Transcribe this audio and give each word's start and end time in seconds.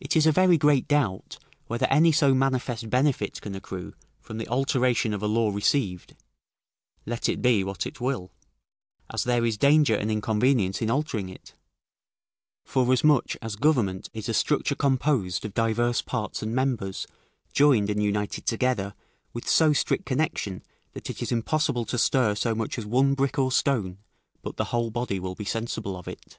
It 0.00 0.16
is 0.16 0.24
a 0.26 0.32
very 0.32 0.56
great 0.56 0.88
doubt, 0.88 1.38
whether 1.66 1.84
any 1.90 2.10
so 2.10 2.32
manifest 2.32 2.88
benefit 2.88 3.38
can 3.42 3.54
accrue 3.54 3.92
from 4.18 4.38
the 4.38 4.48
alteration 4.48 5.12
of 5.12 5.22
a 5.22 5.26
law 5.26 5.50
received, 5.50 6.16
let 7.04 7.28
it 7.28 7.42
be 7.42 7.62
what 7.62 7.84
it 7.84 8.00
will, 8.00 8.32
as 9.12 9.24
there 9.24 9.44
is 9.44 9.58
danger 9.58 9.94
and 9.94 10.10
inconvenience 10.10 10.80
in 10.80 10.88
altering 10.90 11.28
it; 11.28 11.54
forasmuch 12.64 13.32
as 13.42 13.56
government 13.56 14.08
is 14.14 14.26
a 14.26 14.32
structure 14.32 14.74
composed 14.74 15.44
of 15.44 15.52
divers 15.52 16.00
parts 16.00 16.42
and 16.42 16.54
members 16.54 17.06
joined 17.52 17.90
and 17.90 18.02
united 18.02 18.46
together, 18.46 18.94
with 19.34 19.46
so 19.46 19.74
strict 19.74 20.06
connection, 20.06 20.62
that 20.94 21.10
it 21.10 21.20
is 21.20 21.30
impossible 21.30 21.84
to 21.84 21.98
stir 21.98 22.34
so 22.34 22.54
much 22.54 22.78
as 22.78 22.86
one 22.86 23.12
brick 23.12 23.38
or 23.38 23.52
stone, 23.52 23.98
but 24.40 24.56
the 24.56 24.64
whole 24.72 24.90
body 24.90 25.20
will 25.20 25.34
be 25.34 25.44
sensible 25.44 25.94
of 25.94 26.08
it. 26.08 26.38